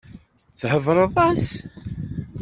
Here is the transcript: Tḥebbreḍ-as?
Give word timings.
Tḥebbreḍ-as? 0.59 1.45